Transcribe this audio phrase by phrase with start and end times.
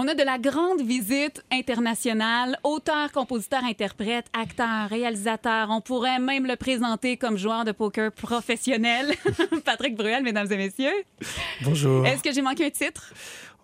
[0.00, 5.70] On a de la grande visite internationale, auteur, compositeur, interprète, acteur, réalisateur.
[5.70, 9.12] On pourrait même le présenter comme joueur de poker professionnel.
[9.64, 11.04] Patrick Bruel, mesdames et messieurs.
[11.62, 12.06] Bonjour.
[12.06, 13.12] Est-ce que j'ai manqué un titre?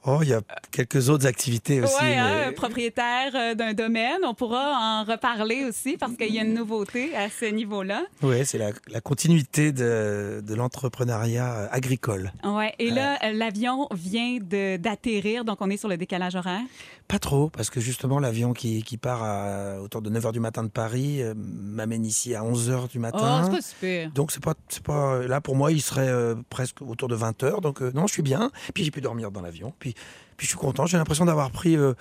[0.07, 1.95] Oh, il y a quelques autres activités aussi.
[2.03, 4.19] Oui, hein, propriétaire euh, d'un domaine.
[4.25, 8.03] On pourra en reparler aussi parce qu'il y a une nouveauté à ce niveau-là.
[8.23, 12.33] Ouais, c'est la, la continuité de, de l'entrepreneuriat agricole.
[12.45, 12.75] Ouais.
[12.79, 14.39] Et là, euh, l'avion vient
[14.79, 16.61] d'atterrir, donc on est sur le décalage horaire?
[17.09, 20.63] Pas trop, parce que justement, l'avion qui, qui part à, autour de 9h du matin
[20.65, 23.43] de Paris euh, m'amène ici à 11h du Oh, matin.
[23.45, 24.11] c'est pas super.
[24.13, 27.81] donc c'est pas, pas là pour moi il serait euh, presque autour de 20h donc
[27.81, 29.94] non je suis bien puis j'ai pu dormir dans l'avion puis
[30.37, 31.95] puis je suis content j'ai l'impression d'avoir pris euh,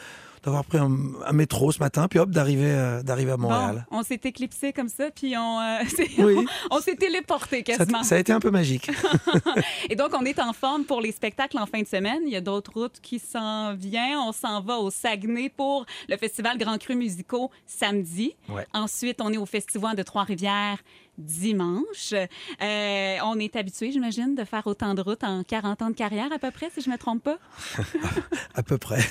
[0.44, 0.92] d'avoir pris un,
[1.26, 3.86] un métro ce matin puis hop d'arriver euh, d'arriver à Montréal.
[3.90, 5.78] Bon, on s'est éclipsé comme ça, puis on, euh,
[6.18, 6.46] Oui.
[6.70, 8.04] on s'est téléporté Ça, quasiment.
[8.04, 8.92] ça a été un peu magique.
[9.90, 12.20] Et donc, on est en forme pour les spectacles en fin de semaine.
[12.26, 14.18] Il y a d'autres routes qui s'en viennent.
[14.18, 18.36] On s'en va au Saguenay pour le Festival Grand Cru Musicaux samedi.
[18.50, 18.66] Ouais.
[18.74, 20.78] Ensuite, on est au Festival de Trois-Rivières
[21.18, 22.14] dimanche.
[22.14, 26.32] Euh, on est habitué, j'imagine, de faire autant de routes en 40 ans de carrière
[26.32, 27.38] à peu près, si je ne me trompe pas?
[28.56, 29.02] à peu près.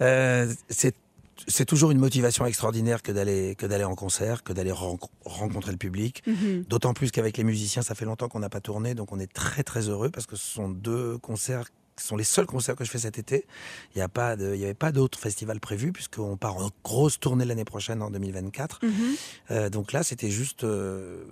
[0.00, 0.94] Euh, c'est
[1.46, 5.72] c'est toujours une motivation extraordinaire que d'aller que d'aller en concert, que d'aller ren- rencontrer
[5.72, 6.22] le public.
[6.68, 9.32] D'autant plus qu'avec les musiciens, ça fait longtemps qu'on n'a pas tourné, donc on est
[9.32, 11.64] très très heureux parce que ce sont deux concerts.
[12.00, 13.46] Ce sont les seuls concerts que je fais cet été.
[13.94, 14.02] Il n'y
[14.64, 18.80] avait pas d'autres festivals prévus puisqu'on part en grosse tournée l'année prochaine en 2024.
[19.50, 21.24] Euh, donc là, c'était juste euh,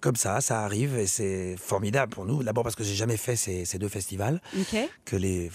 [0.00, 2.42] comme ça, ça arrive et c'est formidable pour nous.
[2.42, 4.40] D'abord parce que j'ai jamais fait ces, ces deux festivals
[5.04, 5.48] que les,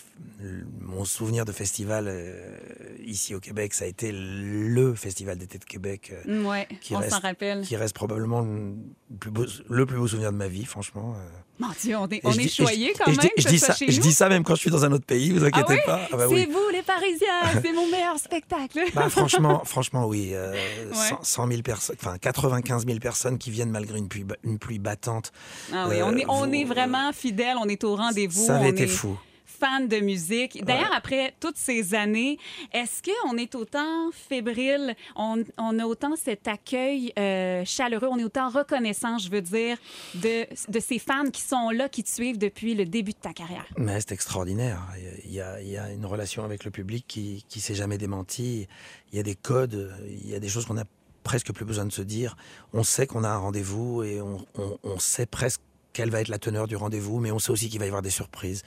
[0.79, 2.57] mon souvenir de festival euh,
[3.05, 6.99] ici au Québec, ça a été le festival d'été de Québec, euh, Oui, Qui on
[6.99, 7.61] reste- s'en rappelle.
[7.63, 8.75] qui reste probablement le
[9.19, 11.15] plus beau, le plus beau souvenir de ma vie, franchement.
[11.17, 11.27] euh.
[11.59, 13.73] Mon Dieu, on est, on est dis- choyés quand même je que dis ça ça,
[13.73, 14.03] chez je nous.
[14.03, 15.79] dis ça même quand je suis dans un autre pays, vous inquiétez oui?
[15.85, 16.01] pas.
[16.11, 16.47] Ah bah C'est oui.
[16.51, 17.41] vous, les Parisiens!
[17.63, 18.79] C'est mon meilleur spectacle!
[18.93, 20.31] Bah, franchement, franchement, oui.
[20.33, 20.53] euh,
[20.91, 20.95] Ouais.
[21.09, 24.59] 100, 100 000 personnes, enfin 95 000 personnes qui viennent malgré une pluie, ba- une
[24.59, 25.31] pluie battante.
[25.73, 28.45] Ah oui, Euh, on est, on vous- est vraiment fidèles, on est au rendez-vous.
[28.45, 29.17] Ça avait on été est fou.
[29.59, 30.63] Fan de musique.
[30.63, 32.37] D'ailleurs, après toutes ces années,
[32.73, 38.23] est-ce qu'on est autant fébrile, on, on a autant cet accueil euh, chaleureux, on est
[38.23, 39.77] autant reconnaissant, je veux dire,
[40.15, 43.33] de, de ces fans qui sont là, qui te suivent depuis le début de ta
[43.33, 43.65] carrière?
[43.77, 44.81] Mais c'est extraordinaire.
[45.25, 47.97] Il y, a, il y a une relation avec le public qui, qui s'est jamais
[47.97, 48.67] démentie.
[49.11, 50.83] Il y a des codes, il y a des choses qu'on a
[51.23, 52.37] presque plus besoin de se dire.
[52.73, 55.61] On sait qu'on a un rendez-vous et on, on- on sait presque
[55.97, 58.03] quelle va être la teneur du rendez-vous, mais on sait aussi qu'il va y avoir
[58.03, 58.61] des surprises.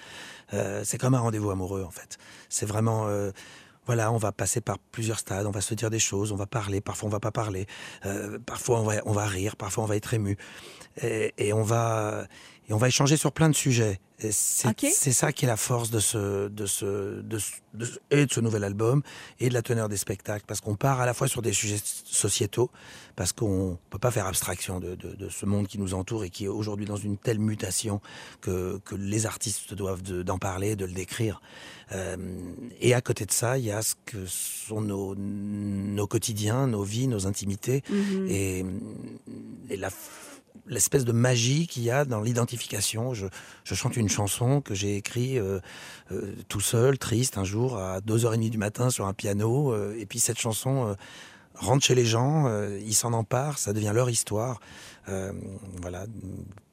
[0.52, 2.18] Euh, c'est comme un rendez-vous amoureux, en fait.
[2.48, 3.06] C'est vraiment...
[3.06, 3.30] euh,
[3.86, 6.46] voilà, on va passer par plusieurs stades, on va se dire des choses, on va
[6.46, 7.66] parler, parfois on va pas parler,
[8.04, 10.36] euh, parfois on va, on va rire, parfois on va être ému,
[11.02, 12.26] et, et on va
[12.70, 14.00] et on va échanger sur plein de sujets.
[14.22, 14.30] Et
[14.92, 18.26] C'est ça qui est la force de ce, de ce, de ce- de ce- et
[18.26, 19.02] de ce nouvel album
[19.40, 21.80] et de la teneur des spectacles, parce qu'on part à la fois sur des sujets
[21.82, 22.70] sociétaux,
[23.16, 26.30] parce qu'on peut pas faire abstraction de, de- de ce monde qui nous entoure et
[26.30, 28.00] qui est aujourd'hui dans une telle mutation
[28.42, 31.40] que, que les artistes doivent de- d'en parler, de le décrire.
[31.92, 32.16] Euh,
[32.80, 36.82] et à côté de ça, il y a ce que sont nos, nos quotidiens, nos
[36.84, 37.82] vies, nos intimités,
[38.28, 38.64] et,
[39.70, 39.88] et la
[40.70, 43.12] l'espèce de magie qu'il y a dans l'identification.
[43.12, 43.26] Je,
[43.64, 45.60] je chante une chanson que j'ai écrite euh,
[46.12, 49.72] euh, tout seul, triste, un jour, à 2h30 du matin sur un piano.
[49.74, 50.96] euh, et puis cette chanson
[51.56, 52.48] rentre chez les gens,
[52.80, 54.60] ils s'en emparent, ça devient leur histoire.
[55.82, 56.06] Voilà.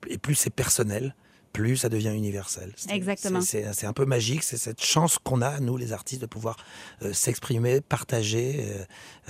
[0.07, 1.15] Et plus c'est personnel,
[1.53, 2.73] plus ça devient universel.
[2.89, 3.41] Exactement.
[3.41, 6.55] C'est un peu magique, c'est cette chance qu'on a, nous les artistes, de pouvoir
[7.01, 8.65] euh, s'exprimer, partager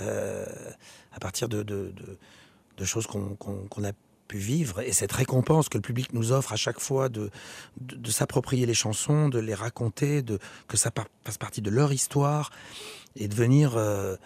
[0.00, 0.44] euh,
[1.12, 2.18] à partir de, de, de-
[2.76, 3.90] de choses qu'on qu'on a
[4.28, 7.30] pu vivre et cette récompense que le public nous offre à chaque fois de,
[7.80, 10.92] de, de s'approprier les chansons, de les raconter, de, que ça
[11.24, 12.50] fasse partie de leur histoire
[13.16, 14.16] et de venir, euh,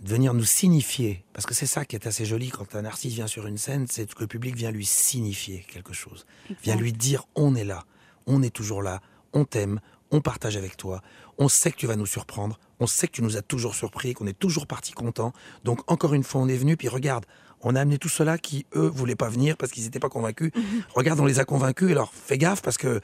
[0.00, 1.24] de venir nous signifier.
[1.32, 3.86] Parce que c'est ça qui est assez joli quand un artiste vient sur une scène,
[3.90, 6.26] c'est que le public vient lui signifier quelque chose,
[6.62, 7.84] vient lui dire on est là,
[8.26, 9.00] on est toujours là,
[9.32, 9.80] on t'aime,
[10.10, 11.02] on partage avec toi,
[11.38, 14.14] on sait que tu vas nous surprendre, on sait que tu nous as toujours surpris,
[14.14, 15.32] qu'on est toujours parti content.
[15.64, 17.24] Donc encore une fois, on est venu, puis regarde,
[17.62, 20.52] on a amené tout cela qui, eux, voulaient pas venir parce qu'ils n'étaient pas convaincus.
[20.94, 23.00] Regarde, on les a convaincus, alors fais gaffe parce que...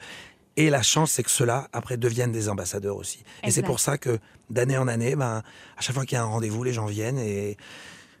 [0.55, 3.23] Et la chance, c'est que ceux-là, après, deviennent des ambassadeurs aussi.
[3.43, 4.19] Et c'est pour ça que,
[4.51, 5.41] d'année en année, ben,
[5.77, 7.57] à chaque fois qu'il y a un rendez-vous, les gens viennent et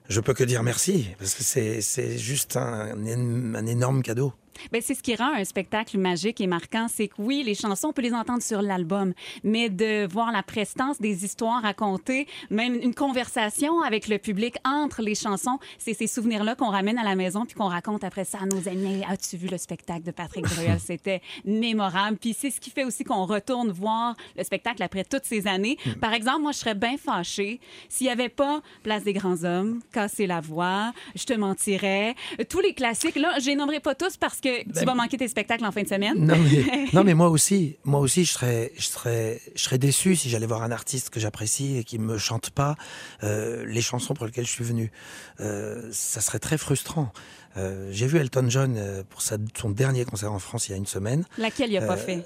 [0.09, 4.33] je peux que dire merci, parce que c'est c'est juste un, un énorme cadeau.
[4.71, 7.89] Ben, c'est ce qui rend un spectacle magique et marquant, c'est que oui, les chansons,
[7.89, 9.13] on peut les entendre sur l'album,
[9.43, 15.01] mais de voir la prestance des histoires racontées, même une conversation avec le public entre
[15.01, 18.39] les chansons, c'est ces souvenirs-là qu'on ramène à la maison puis qu'on raconte après ça
[18.41, 19.03] à nos amis.
[19.09, 20.79] As-tu vu le spectacle de Patrick Bruel?
[20.85, 22.17] C'était mémorable.
[22.17, 25.77] Puis c'est ce qui fait aussi qu'on retourne voir le spectacle après toutes ces années.
[25.85, 25.93] Hmm.
[25.99, 27.59] Par exemple, moi, je serais bien fâchée
[27.89, 32.15] s'il n'y avait pas Place des grands hommes, Casser la voix, Je te mentirais,
[32.49, 33.15] tous les classiques.
[33.15, 35.71] Là, je les nommerai pas tous parce que tu Ben, vas manquer tes spectacles en
[35.71, 36.13] fin de semaine.
[36.19, 40.15] Non mais, non, mais moi aussi, moi aussi, je serais, je serais, je serais déçu
[40.15, 42.75] si j'allais voir un artiste que j'apprécie et qui me chante pas
[43.23, 44.91] euh, les chansons pour lesquelles je suis venu.
[45.39, 47.11] Euh, ça serait très frustrant.
[47.55, 50.73] Euh, J'ai vu Elton John euh, pour sa, son dernier concert en France il y
[50.73, 51.23] a une semaine.
[51.37, 52.25] Laquelle il n'a pas fait?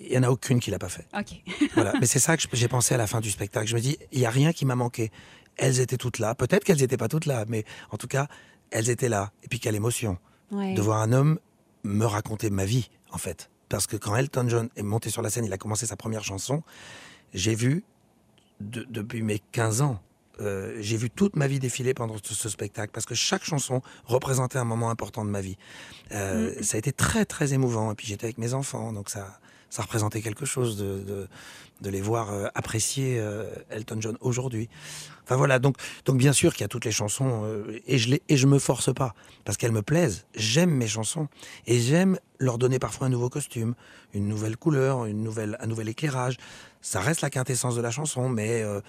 [0.00, 1.06] Il y en a aucune qui l'a pas fait.
[1.74, 1.92] Voilà.
[2.00, 3.66] Mais c'est ça que j'ai pensé à la fin du spectacle.
[3.68, 5.10] Je me dis, il y a rien qui m'a manqué.
[5.56, 6.34] Elles étaient toutes là.
[6.34, 8.28] Peut-être qu'elles n'étaient pas toutes là, mais en tout cas,
[8.70, 9.30] elles étaient là.
[9.44, 10.16] Et puis quelle émotion
[10.50, 10.74] Ouais.
[10.74, 11.38] de voir un homme
[11.84, 13.50] me raconter ma vie, en fait.
[13.68, 16.24] Parce que quand Elton John est monté sur la scène, il a commencé sa première
[16.24, 16.62] chanson,
[17.34, 17.84] j'ai vu,
[18.60, 20.00] de- depuis mes 15 ans,
[20.40, 23.80] euh, j'ai vu toute ma vie défiler pendant ce, ce spectacle, parce que chaque chanson
[24.06, 25.56] représentait un moment important de ma vie.
[26.12, 27.92] Euh, Ça a été très, très émouvant.
[27.92, 29.38] Et puis j'étais avec mes enfants, donc ça,
[29.70, 31.28] ça représentait quelque chose de, de,
[31.80, 34.68] de les voir euh, apprécier euh, Elton John aujourd'hui.
[35.24, 38.10] Enfin voilà, donc, donc bien sûr qu'il y a toutes les chansons, euh, et, je
[38.10, 39.14] les, et je me force pas,
[39.44, 40.26] parce qu'elles me plaisent.
[40.34, 41.28] J'aime mes chansons,
[41.66, 43.74] et j'aime leur donner parfois un nouveau costume,
[44.12, 46.36] une nouvelle couleur, une nouvelle, un nouvel éclairage.
[46.82, 48.80] Ça reste la quintessence de la chanson, mais euh,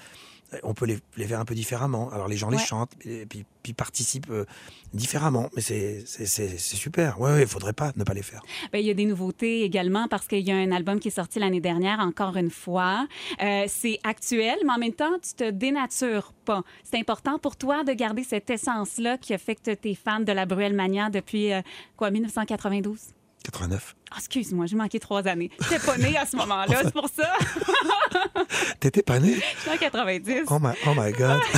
[0.63, 2.09] on peut les, les faire un peu différemment.
[2.11, 4.45] Alors les gens les chantent, et puis, puis participent euh,
[4.93, 7.19] différemment, mais c'est super.
[7.19, 8.43] Ouais, ouais, il faudrait pas ne pas les faire.
[8.71, 11.11] Ben, il y a des nouveautés également parce qu'il y a un album qui est
[11.11, 13.07] sorti l'année dernière, encore une fois.
[13.41, 16.63] Euh, c'est actuel, mais en même temps, tu te dénatures pas.
[16.83, 20.25] C'est important pour toi de garder cette essence-là qui a fait que tu es fan
[20.25, 21.61] de la Bruelle Mania depuis, euh,
[21.95, 22.99] quoi, 1992?
[23.43, 23.95] 89.
[24.11, 25.49] Ah, excuse-moi, j'ai manqué trois années.
[25.63, 27.33] J'étais pas née à ce moment-là, c'est pour ça?
[28.79, 30.41] T'étais pas né Je suis en 90.
[30.49, 31.39] Oh my, oh my God.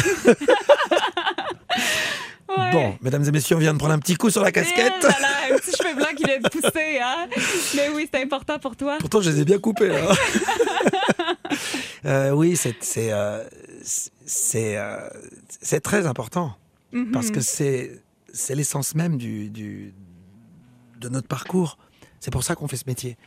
[2.55, 2.71] Ouais.
[2.71, 5.01] Bon, mesdames et messieurs, on vient de prendre un petit coup sur la Eh casquette.
[5.01, 7.27] là là, un petit cheveu blanc qui vient de pousser, hein?
[7.75, 8.97] Mais oui, c'est important pour toi.
[8.99, 9.89] Pourtant, je les ai bien coupés.
[9.95, 10.13] hein.
[12.05, 13.43] Euh, oui, c'est c'est euh,
[14.55, 16.55] euh, très important
[17.11, 19.93] parce que c'est c'est l'essence même du, du
[21.03, 21.77] de notre parcours.
[22.19, 23.17] C'est pour ça qu'on fait ce métier.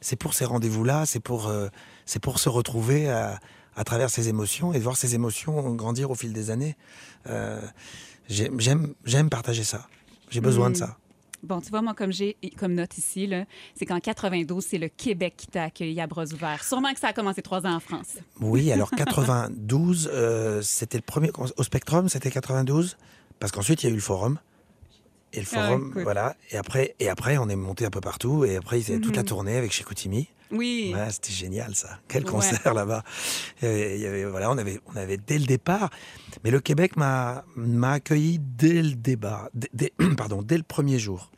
[0.00, 1.06] C'est pour ces rendez-vous-là.
[1.06, 1.68] C'est pour euh,
[2.06, 3.38] c'est pour se retrouver à,
[3.76, 6.76] à travers ces émotions et de voir ces émotions grandir au fil des années.
[7.26, 7.60] Euh,
[8.28, 9.86] J'aime partager ça.
[10.30, 10.96] J'ai besoin de ça.
[11.42, 13.28] Bon, tu vois, moi, comme j'ai comme note ici,
[13.74, 16.62] c'est qu'en 92, c'est le Québec qui t'a accueilli à bras ouverts.
[16.62, 18.16] Sûrement que ça a commencé trois ans en France.
[18.40, 21.30] Oui, alors 92, euh, c'était le premier.
[21.56, 22.96] Au Spectrum, c'était 92,
[23.40, 24.38] parce qu'ensuite, il y a eu le Forum.
[25.32, 26.36] Et le Ah, Forum, voilà.
[26.50, 28.44] Et après, et après, on est monté un peu partout.
[28.44, 29.28] Et après, il y a toute la Mhm.
[29.28, 30.28] tournée avec chez Koutimi.
[30.50, 30.92] Oui.
[30.94, 31.98] Ouais, c'était génial, ça.
[32.08, 32.30] Quel Ouais.
[32.30, 33.02] concert là-bas.
[33.62, 35.88] Et Il y avait, voilà, on avait, on avait dès le départ.
[36.44, 40.98] Mais le Québec m'a m'a accueilli dès le débat, dès, dès- pardon, dès le premier
[40.98, 41.30] jour.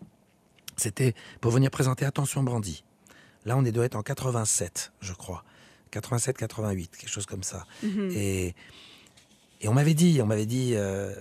[0.77, 2.83] C'était pour venir présenter Attention Brandy.
[3.45, 5.45] Là, on est doit être en 87, je crois.
[5.93, 7.67] 87, 88, quelque chose comme ça.
[7.85, 8.11] Mhm.
[8.13, 8.55] Et,
[9.65, 11.15] et on m'avait dit, on m'avait dit, euh,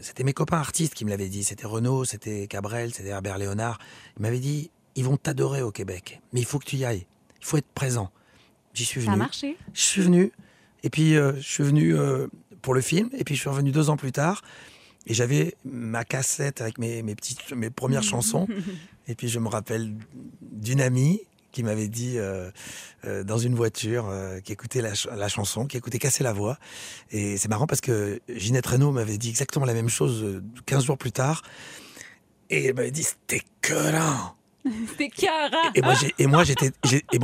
[0.00, 1.44] c'était mes copains artistes qui me l'avaient dit.
[1.44, 3.78] C'était Renaud, c'était Cabrel, c'était Herbert Léonard.
[4.16, 7.06] Ils m'avaient dit, ils vont t'adorer au Québec, mais il faut que tu y ailles.
[7.40, 8.10] Il faut être présent.
[8.74, 9.18] J'y suis Ça a venu.
[9.20, 9.56] marché?
[9.74, 10.32] Je suis venu.
[10.82, 12.26] Et puis, euh, je suis venu euh,
[12.62, 13.10] pour le film.
[13.16, 14.42] Et puis, je suis revenu deux ans plus tard.
[15.06, 18.48] Et j'avais ma cassette avec mes, mes, petites, mes premières chansons.
[19.06, 19.94] Et puis, je me rappelle
[20.42, 21.20] d'une amie
[21.52, 22.50] qui m'avait dit euh,
[23.04, 26.32] euh, dans une voiture, euh, qui écoutait la, ch- la chanson, qui écoutait Casser la
[26.32, 26.58] voix.
[27.10, 30.84] Et c'est marrant parce que Ginette Renault m'avait dit exactement la même chose euh, 15
[30.84, 31.42] jours plus tard.
[32.50, 34.34] Et elle m'avait dit, c'était que là.
[34.90, 35.70] C'était écœurant.
[35.74, 35.80] Et
[36.18, 36.44] et moi,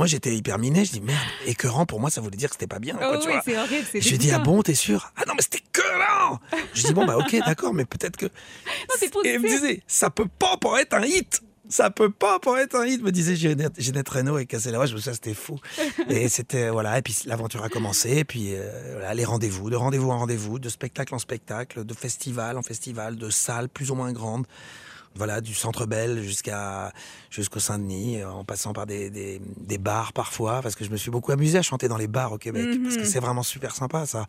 [0.07, 0.85] j'étais, hyper miné.
[0.85, 2.95] Je dis merde, écœurant pour moi, ça voulait dire que c'était pas bien.
[2.95, 3.41] Oh, quoi, tu oui, vois.
[3.45, 3.85] c'est horrible.
[3.93, 5.11] Je lui ai dit ah bon, t'es sûr?
[5.17, 6.39] Ah non, mais c'était que là.
[6.73, 8.25] Je dis bon bah ok, d'accord, mais peut-être que.
[8.89, 11.41] Non, c'est Et elle me disait, ça peut pas pour être un hit.
[11.67, 14.85] Ça peut pas pour être un hit, me disait Ginette, Renault et voix.
[14.85, 15.59] Je me souviens, c'était fou.
[16.09, 16.97] Et c'était voilà.
[16.97, 18.17] Et puis l'aventure a commencé.
[18.17, 21.93] Et puis euh, voilà, les rendez-vous, de rendez-vous en rendez-vous, de spectacle en spectacle, de
[21.93, 24.45] festival en festival, de salles plus ou moins grandes.
[25.15, 26.91] Voilà, du Centre Bell jusqu'à
[27.35, 30.97] jusqu'au Saint-Denis, euh, en passant par des, des, des bars parfois, parce que je me
[30.97, 33.75] suis beaucoup amusé à chanter dans les bars au Québec, parce que c'est vraiment super
[33.75, 34.25] sympa ça,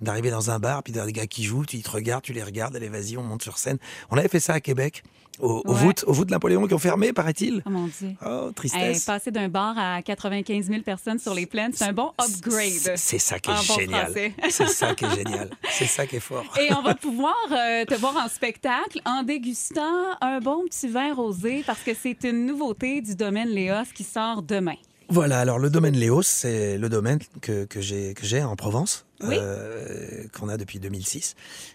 [0.00, 2.42] d'arriver dans un bar, puis des gars qui jouent, tu ils te regardent, tu les
[2.42, 3.78] regardes, allez vas-y, on monte sur scène.
[4.10, 5.02] On avait fait ça à Québec,
[5.38, 5.78] au, au Ouais.
[5.78, 7.62] voûte, au voûte Napoléon qui ont fermé, paraît-il.
[7.64, 8.10] Oh mon Dieu.
[8.26, 9.04] Oh, Hey, tristesse.
[9.06, 12.92] passer d'un bar à 95 000 personnes sur les plaines, c'est un bon upgrade.
[12.96, 14.12] C'est ça qui est bon génial.
[14.50, 15.48] C'est ça qui est génial.
[15.70, 16.44] C'est ça qui est fort.
[16.60, 21.14] Et on va pouvoir euh, te voir en spectacle en dégustant un bon petit vin
[21.14, 24.74] rosé parce que c'est une nouveauté du domaine Léos qui sort demain.
[25.08, 29.36] Voilà, alors le domaine Léos, c'est le domaine que, que j'ai en Provence, Oui.
[29.38, 31.34] euh, qu'on a depuis 2006,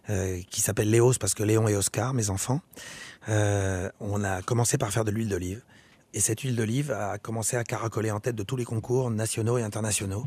[0.10, 2.62] euh, qui s'appelle Léos parce que Léon et Oscar, mes enfants,
[3.28, 5.62] euh, on a commencé par faire de l'huile d'olive.
[6.14, 9.58] Et cette huile d'olive a commencé à caracoler en tête de tous les concours nationaux
[9.58, 10.26] et internationaux.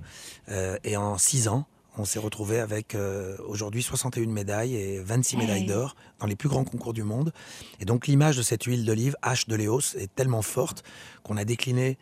[0.85, 1.65] Et en six ans,
[1.99, 5.41] on s'est retrouvé avec euh, aujourd'hui 61 médailles et 26 Hey.
[5.43, 7.33] médailles d'or dans les plus grands concours du monde.
[7.81, 10.83] Et donc l'image de cette huile d'olive H de Léos est tellement forte
[11.23, 11.99] qu'on a décliné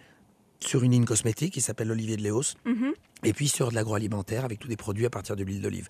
[0.60, 2.92] sur une ligne cosmétique qui s'appelle l'Olivier de Léos, Mhm.
[3.24, 5.88] et puis sur de l'agroalimentaire avec tous des produits à partir de l'huile d'olive.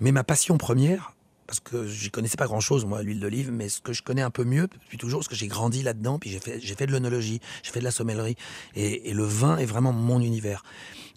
[0.00, 1.14] Mais ma passion première,
[1.46, 4.30] parce que j'y connaissais pas grand-chose moi l'huile d'olive, mais ce que je connais un
[4.30, 7.40] peu mieux depuis toujours, parce que j'ai grandi là-dedans, puis j'ai fait fait de l'œnologie,
[7.62, 8.36] j'ai fait de la sommellerie,
[8.74, 10.62] et, le vin est vraiment mon univers.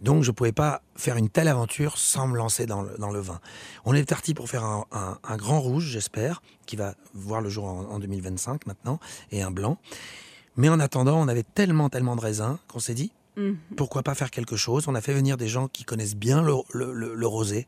[0.01, 3.39] Donc je pouvais pas faire une telle aventure sans me lancer dans le, vin.
[3.83, 7.81] On est parti pour faire un grand rouge, j'espère, qui va voir le jour en,
[7.85, 8.99] en 2025 maintenant,
[9.31, 9.77] et un blanc.
[10.55, 13.57] Mais en attendant, on avait tellement, tellement de raisins qu'on s'est dit, Mhm.
[13.77, 14.87] pourquoi pas faire quelque chose?
[14.87, 17.67] On a fait venir des gens qui connaissent bien le, le- le- le rosé.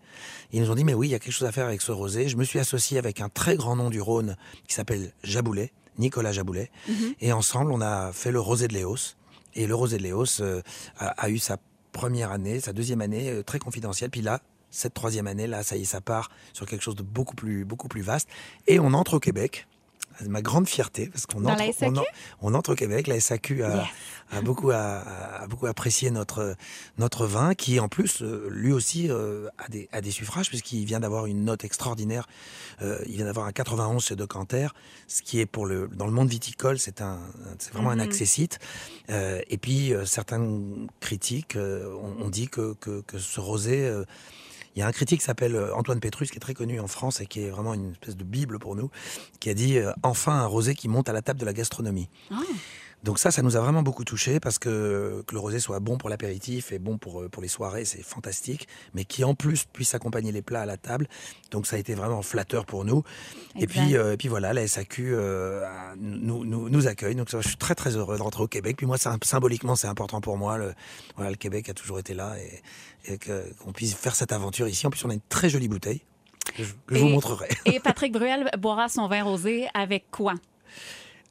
[0.51, 1.91] Ils nous ont dit, mais oui, il y a quelque chose à faire avec ce
[1.91, 2.27] rosé.
[2.27, 4.35] Je me suis associé avec un très grand nom du Rhône
[4.67, 6.69] qui s'appelle Jaboulet, Nicolas Jaboulet.
[6.87, 7.13] Mhm.
[7.21, 9.15] Et ensemble, on a fait le rosé de Léos.
[9.55, 10.61] Et le rosé de Léos euh,
[10.97, 11.57] a, a eu sa
[11.91, 14.09] première année, sa deuxième année euh, très confidentielle.
[14.09, 17.03] Puis là, cette troisième année, là, ça y est, ça part sur quelque chose de
[17.03, 18.29] beaucoup plus, beaucoup plus vaste.
[18.67, 19.67] Et on entre au Québec.
[20.27, 22.03] Ma grande fierté parce qu'on entre, on, en-
[22.41, 23.07] on entre au Québec.
[23.07, 23.87] La SAQ a, Yes.
[24.31, 24.77] a beaucoup, a,
[25.41, 26.55] a beaucoup apprécié notre,
[26.97, 30.85] notre vin, qui en plus, euh, lui aussi, euh, a, des, a des suffrages, puisqu'il
[30.85, 32.27] vient d'avoir une note extraordinaire.
[32.81, 34.67] Euh, il vient d'avoir un 91 chez Decanter,
[35.07, 37.19] ce qui est pour le, dans le monde viticole, c'est un,
[37.59, 37.99] c'est vraiment Mhm.
[37.99, 38.59] un accessite.
[39.09, 40.47] Euh, et puis, certains
[40.99, 43.91] critiques ont, ont dit que, que, que ce rosé.
[44.75, 46.87] Il y a un critique qui s'appelle euh, Antoine Pétrus, qui est très connu en
[46.87, 48.89] France et qui est vraiment une espèce de bible pour nous,
[49.39, 52.09] qui a dit euh, enfin un rosé qui monte à la table de la gastronomie.
[52.31, 52.39] Ah.
[53.03, 55.97] Donc ça, ça nous a vraiment beaucoup touché parce que que le rosé soit bon
[55.97, 59.65] pour l'apéritif et bon pour, euh, pour les soirées, c'est fantastique, mais qui en plus
[59.65, 61.07] puisse accompagner les plats à la table.
[61.49, 63.03] Donc ça a été vraiment flatteur pour nous.
[63.57, 65.65] Et puis, euh, et puis voilà, la SAQ euh,
[65.97, 67.15] nous, nous, nous accueille.
[67.15, 68.77] Donc ça, je suis très très heureux de rentrer au Québec.
[68.77, 70.57] Puis moi, ça, symboliquement, c'est important pour moi.
[70.57, 70.73] Le,
[71.15, 72.35] voilà, le Québec a toujours été là
[73.07, 74.85] et, qu'on puisse faire cette aventure ici.
[74.85, 76.01] En plus, on a une très jolie bouteille
[76.55, 77.49] que je, que je vous montrerai.
[77.65, 80.35] Et Patrick Bruel boira son vin rosé avec quoi?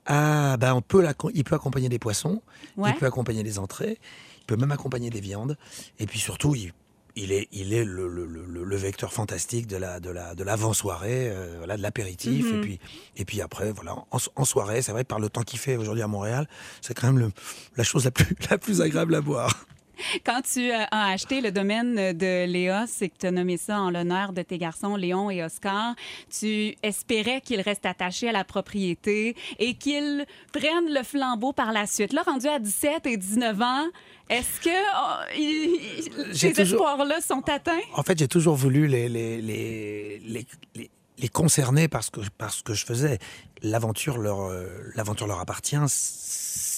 [0.06, 2.42] Ah, ben on peut il peut accompagner des poissons,
[2.76, 2.90] Ouais.
[2.90, 3.98] il peut accompagner des entrées,
[4.40, 5.56] il peut même accompagner des viandes.
[5.98, 6.72] Et puis surtout, il,
[7.16, 10.42] il est, il est le, le- le- le vecteur fantastique de la, de la, de
[10.44, 12.46] l'avant-soirée, euh, voilà, de l'apéritif.
[12.46, 12.56] Mhm.
[12.56, 12.80] Et puis,
[13.16, 16.02] et puis après, voilà, en, en soirée, c'est vrai, par le temps qu'il fait aujourd'hui
[16.02, 16.48] à Montréal,
[16.80, 17.30] c'est quand même
[17.76, 19.66] la chose la plus, la plus agréable à boire.
[20.24, 23.80] Quand tu euh, as acheté le domaine de Léos et que tu as nommé ça
[23.80, 25.94] en l'honneur de tes garçons Léon et Oscar,
[26.30, 31.86] tu espérais qu'ils restent attachés à la propriété et qu'ils prennent le flambeau par la
[31.86, 32.12] suite.
[32.12, 33.86] Là, rendu à 17 et 19 ans,
[34.28, 37.80] est-ce que oh, ces toujours- espoirs-là sont atteints?
[37.94, 40.18] En fait, j'ai toujours voulu les, les, les,
[40.74, 43.18] les, les- concerner parce que, parce que je faisais.
[43.62, 45.76] L'aventure leur, euh, l'aventure leur appartient.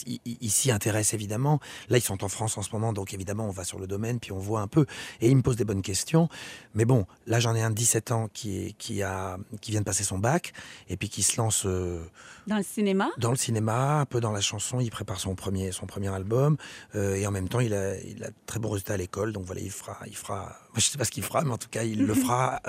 [0.05, 1.61] Ils ils s'y intéressent évidemment.
[1.89, 4.19] Là, ils sont en France en ce moment, donc évidemment, on va sur le domaine,
[4.19, 4.85] puis on voit un peu.
[5.21, 6.29] Et ils me posent des bonnes questions.
[6.75, 9.79] Mais bon, là, j'en ai un de 17 ans qui, est, qui, a, qui vient
[9.81, 10.53] de passer son bac,
[10.89, 11.63] et puis qui se lance.
[11.67, 12.05] euh,
[12.49, 13.11] Dans le cinéma?
[13.19, 14.81] dans le cinéma, un peu dans la chanson.
[14.81, 16.57] Il prépare son premier, son premier album.
[16.97, 19.33] euh, et en même temps, il a, il a très bons résultats à l'école.
[19.33, 19.99] Donc voilà, il fera.
[20.09, 22.61] Il fera je sais pas ce qu'il fera, mais en tout cas, il le fera.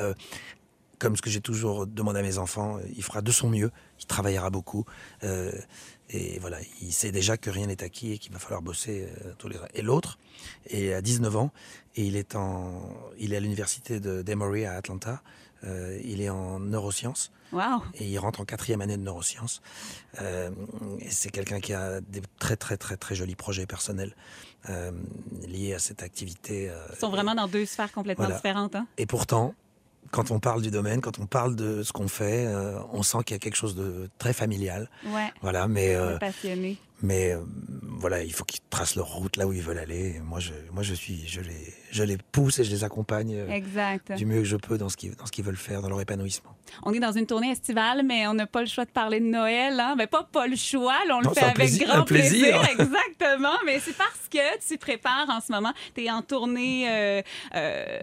[1.00, 3.72] Comme ce que j'ai toujours demandé à mes enfants, euh, il fera de son mieux,
[4.00, 4.86] il travaillera beaucoup.
[5.24, 5.52] euh,
[6.10, 9.34] et voilà, il sait déjà que rien n'est acquis et qu'il va falloir bosser euh,
[9.38, 10.20] tous les Et l'autre
[10.70, 11.52] est à 19 ans
[11.96, 12.84] et il est, en,
[13.18, 15.24] il est à l'université de- d'Emory à Atlanta.
[15.64, 17.82] Euh, il est en neurosciences Wow!
[17.96, 19.62] et il rentre en quatrième année de neurosciences.
[20.22, 20.52] Euh,
[21.00, 24.14] et c'est quelqu'un qui a des très très très très jolis projets personnels
[24.70, 24.92] euh,
[25.48, 26.70] liés à cette activité.
[26.92, 28.36] Ils sont vraiment dans deux sphères complètement Voilà.
[28.36, 28.76] différentes.
[28.76, 28.88] Hein?
[28.98, 29.56] et pourtant,
[30.12, 33.20] quand on parle du domaine, quand on parle de ce qu'on fait, euh, on sent
[33.26, 34.90] qu'il y a quelque chose de très familial.
[35.08, 35.32] Ouais.
[35.42, 36.78] Voilà, mais euh, passionné.
[37.02, 37.42] Mais euh,
[38.00, 40.16] voilà, il faut qu'ils tracent leur route là où ils veulent aller.
[40.16, 43.36] Et Moi, je moi je suis, je les je les pousse et je les accompagne
[43.36, 44.14] euh, Exact.
[44.14, 46.02] du mieux que je peux dans ce qu'ils dans ce qu'ils veulent faire, dans leur
[46.02, 46.56] épanouissement.
[46.84, 49.26] On est dans une tournée estivale, mais on n'a pas le choix de parler de
[49.26, 49.80] Noël.
[49.80, 49.96] Hein?
[49.98, 52.64] Mais pas, pas le choix, là, on le fait avec plaisir- grand plaisir.
[52.72, 53.54] Exactement.
[53.66, 57.22] Mais c'est parce que tu prépares en ce moment, tu es en tournée, euh,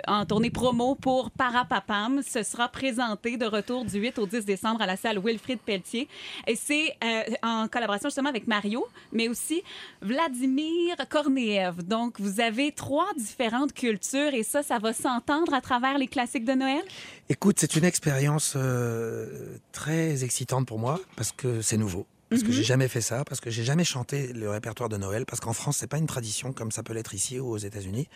[0.06, 2.20] en tournée promo pour Parapapam.
[2.22, 6.06] Ce sera présenté de retour du 8 au 10 décembre à la salle Wilfrid Pelletier.
[6.46, 6.94] Et c'est
[7.42, 9.62] en collaboration justement avec Mario, mais aussi
[10.02, 11.82] Vladimir Korneev.
[11.82, 16.44] Donc, vous avez trois différentes culture et ça, ça va s'entendre à travers les classiques
[16.44, 16.82] de Noël?
[17.28, 22.06] Écoute, c'est une expérience euh, très excitante pour moi parce que c'est nouveau.
[22.28, 25.26] Parce que j'ai jamais fait ça, parce que j'ai jamais chanté le répertoire de Noël,
[25.26, 28.06] parce qu'en France, c'est pas une tradition comme ça peut l'être ici ou aux États-Unis.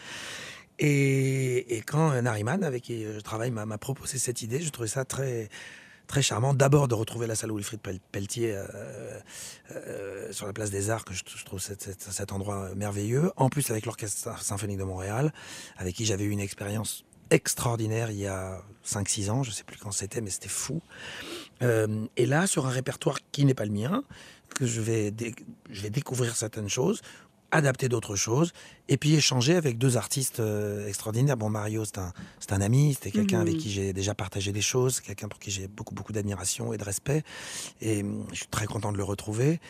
[0.79, 5.05] Et, et quand Nariman, avec qui je travaille, m'a proposé cette idée, je trouvais ça
[5.05, 5.49] très,
[6.07, 6.55] très charmant.
[6.55, 8.67] D'abord de retrouver la salle Wilfrid Pel- Pelletier euh,
[9.75, 13.33] euh, sur la place des Arts, que je, trouve cet, endroit merveilleux.
[13.37, 15.33] En plus avec l'Orchestre Symphonique de Montréal,
[15.77, 19.79] avec qui j'avais eu une expérience extraordinaire il y a 5-6 ans, je sais plus
[19.79, 20.83] quand c'était, mais c'était fou.
[21.63, 24.05] Euh, et là, sur un répertoire qui n'est pas le mien,
[24.55, 27.01] que je vais découvrir certaines choses,
[27.55, 28.53] adapter d'autres choses,
[28.89, 31.37] et puis échanger avec deux artistes euh, extraordinaires.
[31.37, 33.49] Bon, Mario, c'est un, c'est un ami, c'était quelqu'un Mhm.
[33.49, 36.77] avec qui j'ai déjà partagé des choses, quelqu'un pour qui j'ai beaucoup, beaucoup d'admiration et
[36.79, 37.23] de respect,
[37.81, 39.61] et hum, je suis très content de le retrouver.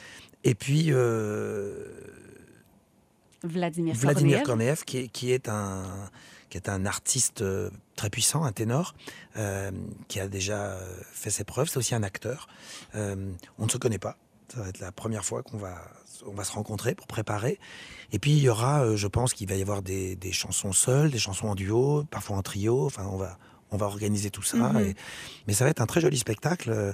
[0.45, 1.87] Et puis, euh,
[3.43, 4.43] Vladimir, Vladimir.
[4.43, 5.85] Korneev, qui est, qui est un
[6.51, 8.95] qui est un artiste euh, très puissant, un ténor,
[9.37, 9.73] euh,
[10.07, 10.79] qui a déjà
[11.13, 11.69] fait ses preuves.
[11.69, 12.47] C'est aussi un acteur.
[12.95, 14.17] On ne se connaît pas.
[14.55, 15.75] Ça va être la première fois qu'on va,
[16.27, 17.59] on va se rencontrer pour préparer.
[18.13, 20.73] Et puis il y aura, euh, je pense qu'il va y avoir des, des chansons
[20.73, 22.85] seules, des chansons en duo, parfois en trio.
[22.87, 23.39] Enfin, on va,
[23.71, 24.57] on va organiser tout ça.
[24.57, 24.81] Mhm.
[24.81, 24.95] et-
[25.47, 26.71] mais ça va être un très joli spectacle.
[26.71, 26.93] euh,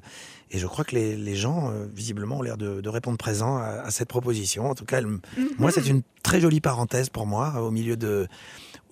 [0.52, 3.56] Et je crois que les, les gens, euh, visiblement, ont l'air de, de répondre présent
[3.58, 4.70] à, à cette proposition.
[4.70, 5.20] En tout cas, elle me-
[5.58, 8.26] moi, c'est une très jolie parenthèse pour moi, au milieu de,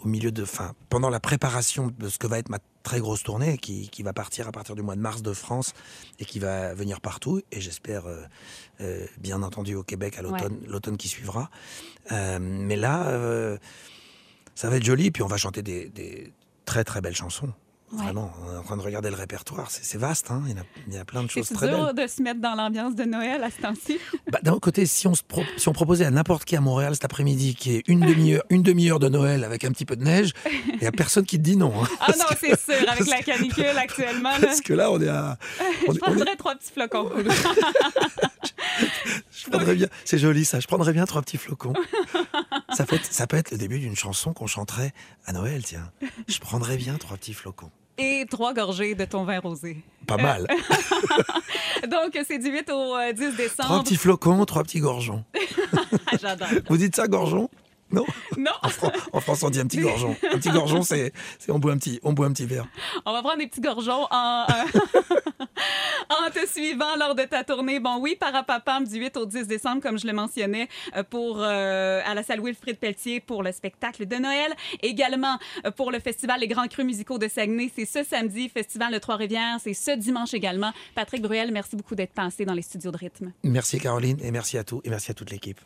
[0.04, 2.58] au milieu de, fin, pendant la préparation de ce que va être ma
[2.88, 5.74] très grosse tournée, qui, qui va partir à partir du mois de mars de France
[6.18, 8.22] et qui va venir partout, et j'espère, euh,
[8.80, 11.50] euh, bien entendu, au Québec à l'automne, l'automne qui suivra.
[12.12, 13.58] Euh, mais là,
[14.54, 16.32] ça va être joli, puis on va chanter des, des
[16.64, 17.52] très très belles chansons.
[17.90, 18.02] Ouais.
[18.04, 20.58] Vraiment, on est en train de regarder le répertoire, c'est c'est vaste, hein, il, y
[20.58, 22.04] a, il y a plein de choses C'est très dur belles.
[22.04, 23.98] de se mettre dans l'ambiance de Noël à ce temps-ci.
[24.30, 26.60] Bah, D'un autre côté, si on, se pro- si on proposait à n'importe qui à
[26.60, 29.96] Montréal cet après-midi qui est une demi-heure une demi-heure de Noël avec un petit peu
[29.96, 30.32] de neige,
[30.74, 31.72] il n'y a personne qui te dit non.
[31.82, 31.88] hein.
[32.00, 34.32] Ah non, c'est sûr, avec la canicule actuellement.
[34.32, 35.38] là, Parce que là, on est à.
[35.88, 37.10] on- je on est- trois petits flocons.
[39.32, 39.88] je prendrais bien.
[40.04, 40.60] C'est joli ça.
[40.60, 41.72] Je prendrais bien trois petits flocons.
[42.74, 44.92] Ça peut être, ça peut être le début d'une chanson qu'on chanterait
[45.26, 45.90] à Noël, tiens.
[46.28, 47.70] Je prendrais bien trois petits flocons.
[48.00, 49.82] Et trois gorgées de ton vin rosé.
[50.06, 50.46] Pas mal.
[51.90, 53.82] Donc, c'est du 8 au euh, 10 Trois décembre.
[53.82, 55.24] petits flocons, trois petits gorgeons.
[56.22, 56.46] J'adore.
[56.68, 57.50] Vous dites ça, gorgeon
[57.90, 58.04] Non
[58.36, 60.16] Non, en, Fran- en France, on dit un petit gorgeon.
[60.32, 61.12] Un petit gorgeon, c'est
[61.48, 62.66] on boit un petit, on boit un petit verre.
[63.06, 65.14] on va prendre des petits gorgeons en, euh,
[66.10, 67.80] en te suivant lors de ta tournée.
[67.80, 72.00] Bon, oui, Parapapam du 8 au 10 décembre, comme je le mentionnais, euh, pour, euh,
[72.04, 74.52] à la salle Wilfrid Pelletier pour le spectacle de Noël.
[74.82, 77.70] Également euh, pour le festival Les Grands Crus musicaux de Saguenay.
[77.74, 79.56] C'est ce samedi, Festival de Trois-Rivières.
[79.62, 80.72] C'est ce dimanche également.
[80.94, 83.32] Patrick Bruel, merci beaucoup d'être passé dans les studios de rythme.
[83.44, 85.60] Merci Caroline et merci à tous et merci à toute l'équipe.